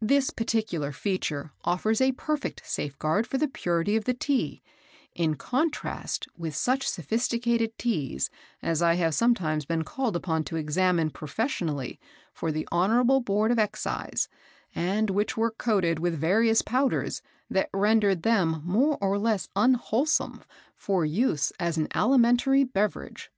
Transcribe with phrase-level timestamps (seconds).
[0.00, 4.62] This particular feature offers a perfect safeguard for the purity of the Tea,
[5.16, 8.30] in contrast with such sophisticated Teas
[8.62, 11.98] as I have sometimes been called upon to examine professionally
[12.32, 14.28] for the Honourable Board of Excise,
[14.76, 17.20] and which were coated with various powders
[17.50, 20.44] that rendered them more or less unwholesome
[20.76, 23.28] for use as an alimentary beverage."